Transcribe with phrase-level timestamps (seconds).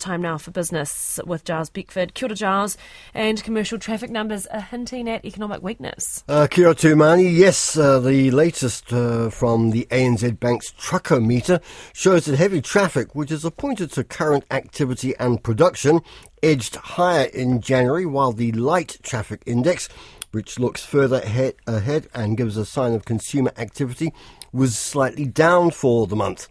[0.00, 2.14] Time now for business with Giles Beckford.
[2.14, 2.78] Kia ora, Giles.
[3.12, 6.24] And commercial traffic numbers are hinting at economic weakness.
[6.26, 7.30] Uh, kia ora Tumani.
[7.30, 11.60] Yes, uh, the latest uh, from the ANZ Bank's truckometer
[11.92, 16.00] shows that heavy traffic, which is appointed to current activity and production,
[16.42, 19.90] edged higher in January, while the light traffic index,
[20.30, 24.14] which looks further ahead, ahead and gives a sign of consumer activity,
[24.50, 26.48] was slightly down for the month.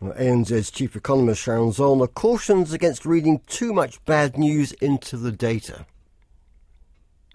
[0.00, 5.86] ANZ's chief economist Sharon Zollner cautions against reading too much bad news into the data.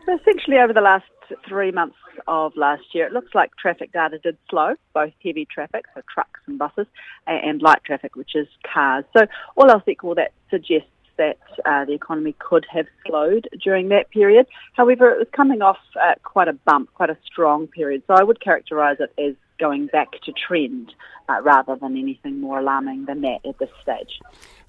[0.01, 1.05] Essentially, over the last
[1.47, 1.95] three months
[2.27, 6.39] of last year, it looks like traffic data did slow, both heavy traffic, so trucks
[6.45, 6.87] and buses,
[7.27, 9.03] and light traffic, which is cars.
[9.15, 9.25] So
[9.55, 14.47] all else equal, that suggests that uh, the economy could have slowed during that period.
[14.73, 18.03] However, it was coming off uh, quite a bump, quite a strong period.
[18.07, 20.91] So I would characterise it as going back to trend
[21.29, 24.19] uh, rather than anything more alarming than that at this stage.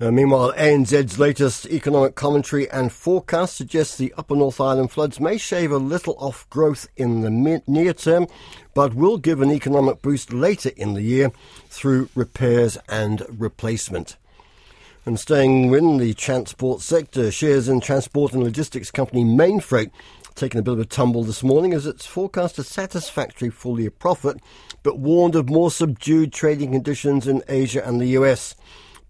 [0.01, 5.37] Uh, meanwhile, ANZ's latest economic commentary and forecast suggests the Upper North Island floods may
[5.37, 8.29] shave a little off growth in the near term,
[8.73, 11.33] but will give an economic boost later in the year
[11.69, 14.17] through repairs and replacement.
[15.07, 19.91] And staying in the transport sector, shares in transport and logistics company Mainfreight
[20.35, 23.91] taken a bit of a tumble this morning as it's forecast a satisfactory full year
[23.91, 24.39] profit,
[24.83, 28.55] but warned of more subdued trading conditions in Asia and the US.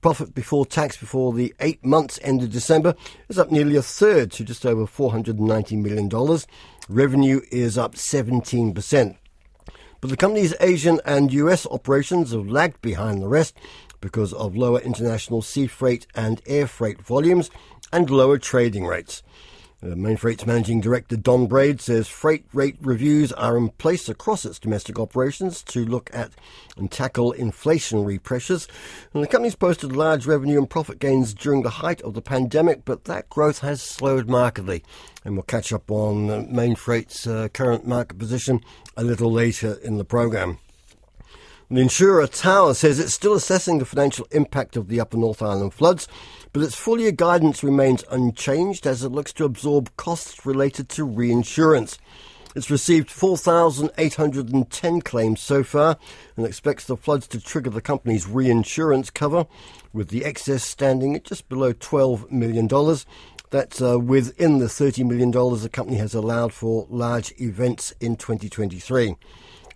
[0.00, 2.96] Profit before tax before the eight months ended December
[3.28, 6.40] is up nearly a third to just over $490 million.
[6.88, 9.16] Revenue is up 17%.
[10.04, 13.56] But the company's Asian and US operations have lagged behind the rest
[14.04, 17.50] because of lower international sea freight and air freight volumes
[17.90, 19.22] and lower trading rates.
[19.82, 24.58] Uh, Mainfreight's managing director Don Braid says freight rate reviews are in place across its
[24.58, 26.32] domestic operations to look at
[26.76, 28.66] and tackle inflationary pressures.
[29.12, 32.84] And the company's posted large revenue and profit gains during the height of the pandemic,
[32.84, 34.82] but that growth has slowed markedly.
[35.24, 38.60] And we'll catch up on uh, Mainfreight's uh, current market position
[38.96, 40.58] a little later in the program.
[41.74, 45.74] The insurer Tower says it's still assessing the financial impact of the Upper North Island
[45.74, 46.06] floods,
[46.52, 51.02] but its full year guidance remains unchanged as it looks to absorb costs related to
[51.02, 51.98] reinsurance.
[52.54, 55.98] It's received 4,810 claims so far
[56.36, 59.44] and expects the floods to trigger the company's reinsurance cover,
[59.92, 62.68] with the excess standing at just below $12 million.
[63.50, 69.16] That's uh, within the $30 million the company has allowed for large events in 2023.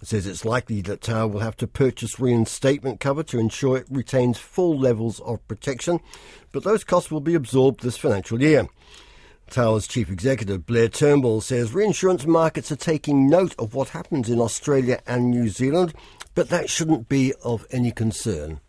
[0.01, 4.39] Says it's likely that Tower will have to purchase reinstatement cover to ensure it retains
[4.39, 5.99] full levels of protection,
[6.53, 8.69] but those costs will be absorbed this financial year.
[9.51, 14.41] Tower's chief executive Blair Turnbull says reinsurance markets are taking note of what happens in
[14.41, 15.95] Australia and New Zealand,
[16.35, 18.61] but that shouldn't be of any concern.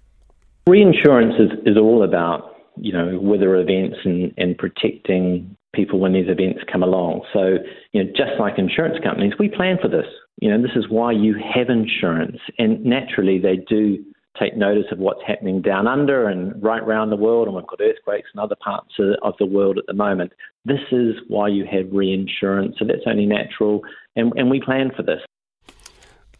[0.67, 6.27] Reinsurance is, is all about, you know, weather events and, and protecting people when these
[6.27, 7.21] events come along.
[7.33, 7.57] So,
[7.91, 10.05] you know, just like insurance companies, we plan for this.
[10.39, 12.37] You know, this is why you have insurance.
[12.57, 14.03] And naturally, they do
[14.39, 17.47] take notice of what's happening down under and right around the world.
[17.47, 20.31] And we've got earthquakes in other parts of the world at the moment.
[20.63, 22.75] This is why you have reinsurance.
[22.79, 23.81] So that's only natural.
[24.15, 25.21] And, and we plan for this.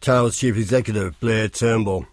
[0.00, 2.06] Tower's Chief Executive Blair Turnbull.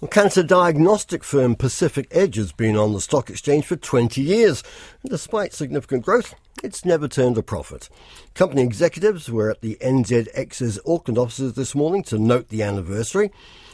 [0.00, 4.62] Well, cancer diagnostic firm Pacific Edge has been on the stock exchange for 20 years.
[5.06, 7.88] Despite significant growth, it's never turned a profit.
[8.34, 13.32] Company executives were at the NZX's Auckland offices this morning to note the anniversary.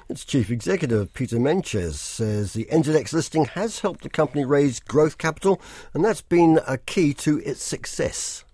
[0.09, 5.19] Its chief executive, Peter Meintjes, says the NZX listing has helped the company raise growth
[5.19, 5.61] capital,
[5.93, 8.46] and that's been a key to its success.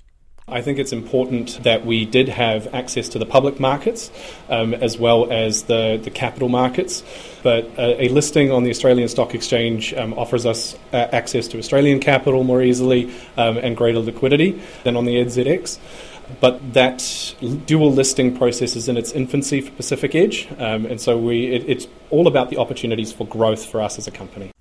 [0.49, 4.11] I think it's important that we did have access to the public markets
[4.49, 7.05] um, as well as the, the capital markets.
[7.45, 11.59] But uh, a listing on the Australian Stock Exchange um, offers us uh, access to
[11.59, 15.79] Australian capital more easily um, and greater liquidity than on the NZX.
[16.41, 17.35] But that
[17.67, 21.69] dual listing process is in its infancy for Pacific Edge, um, and so we, it,
[21.69, 24.52] it's all about the opportunities for growth for us as a company.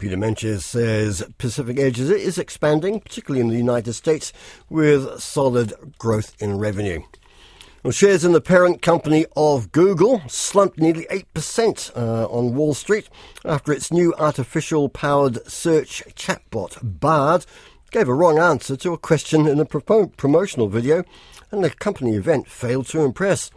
[0.00, 4.32] Peter Meintjes says Pacific Edge is expanding, particularly in the United States,
[4.70, 7.02] with solid growth in revenue.
[7.82, 13.10] Well, shares in the parent company of Google slumped nearly 8% uh, on Wall Street
[13.44, 17.44] after its new artificial powered search chatbot, Bard,
[17.90, 21.04] gave a wrong answer to a question in a pro- promotional video,
[21.50, 23.50] and the company event failed to impress.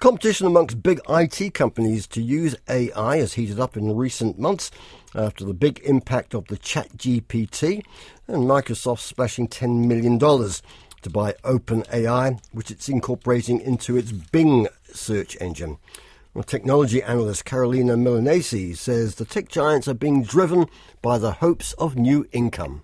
[0.00, 4.70] Competition amongst big IT companies to use AI has heated up in recent months
[5.14, 7.82] after the big impact of the ChatGPT
[8.26, 15.36] and Microsoft splashing $10 million to buy OpenAI, which it's incorporating into its Bing search
[15.40, 15.78] engine.
[16.34, 20.66] Well, technology analyst Carolina Milanesi says the tech giants are being driven
[21.00, 22.82] by the hopes of new income.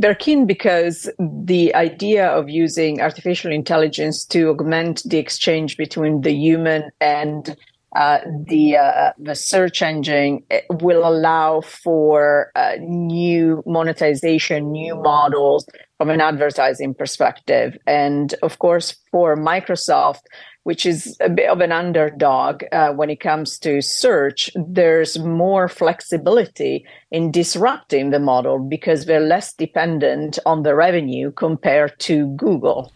[0.00, 6.32] They're keen because the idea of using artificial intelligence to augment the exchange between the
[6.32, 7.54] human and
[7.96, 10.44] uh, the uh, the search engine
[10.80, 15.66] will allow for uh, new monetization, new models
[15.98, 20.20] from an advertising perspective, and of course for Microsoft,
[20.62, 24.50] which is a bit of an underdog uh, when it comes to search.
[24.54, 31.98] There's more flexibility in disrupting the model because they're less dependent on the revenue compared
[32.00, 32.92] to Google.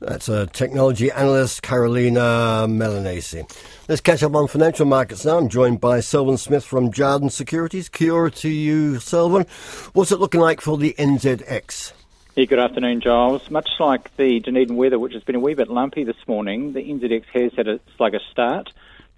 [0.00, 3.44] That's a technology analyst, Carolina Milanesi.
[3.86, 5.36] Let's catch up on financial markets now.
[5.36, 7.90] I'm joined by Selwyn Smith from Jarden Securities.
[7.90, 9.44] Kia to you, Selwyn.
[9.92, 11.92] What's it looking like for the NZX?
[12.34, 13.50] Yeah, good afternoon, Giles.
[13.50, 16.80] Much like the Dunedin weather, which has been a wee bit lumpy this morning, the
[16.80, 18.72] NZX has had a sluggish start,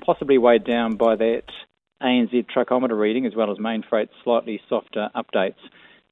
[0.04, 1.44] possibly weighed down by that
[2.02, 5.60] ANZ truckometer reading as well as Mainfreight slightly softer updates.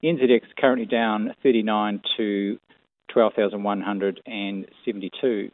[0.05, 2.58] NZX currently down 39 to
[3.12, 5.51] 12,172.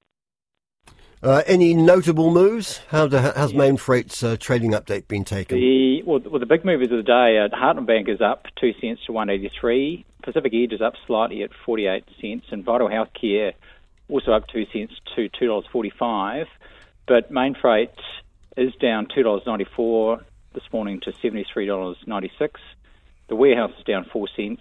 [1.23, 2.81] Uh, any notable moves?
[2.89, 3.59] How do, how's yeah.
[3.59, 5.59] Mainfreight's uh, trading update been taken?
[5.59, 8.75] The, well, well, the big movers of the day, uh, Heartland Bank is up 2
[8.81, 10.05] cents to 183.
[10.23, 12.47] Pacific Edge is up slightly at 48 cents.
[12.51, 13.55] And Vital Healthcare
[14.09, 16.47] also up 2 cents to $2.45.
[17.09, 17.97] But Mainfreight
[18.57, 22.51] is down $2.94 this morning to $73.96.
[23.29, 24.61] The warehouse is down 4 cents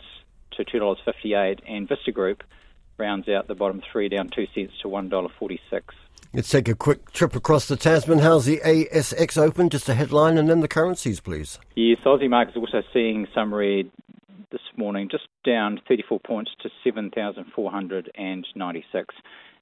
[0.51, 1.59] to $2.58.
[1.68, 2.44] And Vista Group
[2.97, 5.95] rounds out the bottom three down two cents to one dollar forty six.
[6.33, 8.19] Let's take a quick trip across the Tasman.
[8.19, 9.69] How's the ASX open?
[9.69, 11.59] Just a headline and then the currencies, please.
[11.75, 13.89] Yes, Aussie markets also seeing some red
[14.51, 19.15] this morning, just down 34 points to 7,496.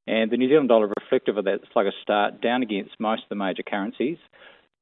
[0.07, 3.36] And the New Zealand dollar reflective of that sluggish start, down against most of the
[3.36, 4.18] major currencies,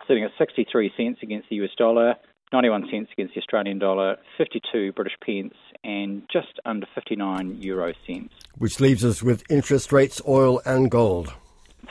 [0.08, 2.16] sitting at 63 cents against the US dollar,
[2.54, 8.34] 91 cents against the Australian dollar, 52 British pence, and just under 59 euro cents.
[8.58, 11.34] Which leaves us with interest rates, oil, and gold.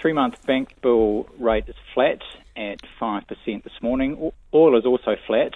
[0.00, 2.20] Three month bank bill rate is flat
[2.56, 4.32] at 5% this morning.
[4.54, 5.52] Oil is also flat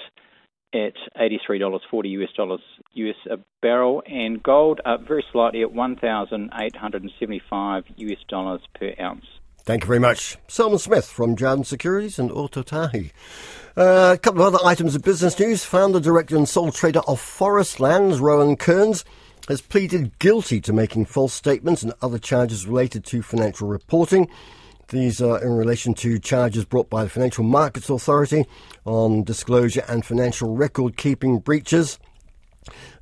[0.75, 2.61] at $83.40 US dollars
[2.95, 9.25] US a barrel, and gold up very slightly at 1,875 US dollars per ounce.
[9.65, 10.37] Thank you very much.
[10.47, 13.13] Selwyn Smith from Jarden Securities and Ōtautahi.
[13.75, 15.65] Uh, a couple of other items of business news.
[15.65, 19.07] Founder, director, and sole trader of Forest Lands, Rowan Kearns,
[19.49, 24.29] has pleaded guilty to making false statements and other charges related to financial reporting.
[24.89, 28.45] These are in relation to charges brought by the Financial Markets Authority
[28.85, 31.99] on disclosure and financial record keeping breaches.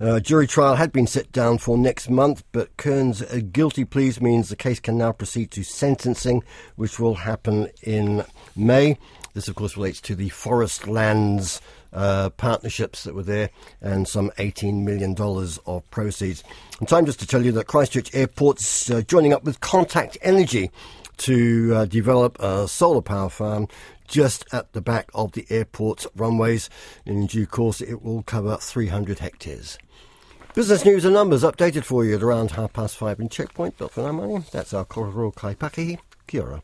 [0.00, 4.20] Uh, jury trial had been set down for next month, but Kearns' uh, guilty pleas
[4.20, 6.42] means the case can now proceed to sentencing,
[6.76, 8.24] which will happen in
[8.56, 8.98] May.
[9.34, 11.60] This, of course, relates to the forest lands
[11.92, 13.50] uh, partnerships that were there
[13.80, 15.14] and some $18 million
[15.66, 16.42] of proceeds.
[16.80, 20.70] And time just to tell you that Christchurch Airport's uh, joining up with Contact Energy
[21.18, 23.68] to uh, develop a solar power farm
[24.06, 26.68] just at the back of the airport's runways.
[27.06, 29.78] In due course, it will cover 300 hectares.
[30.54, 33.76] Business news and numbers updated for you at around half past five in Checkpoint.
[33.78, 35.98] But for now, money, that's our Kororo Kaipaki.
[36.26, 36.60] Kia ora.